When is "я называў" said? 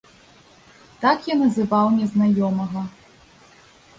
1.31-1.91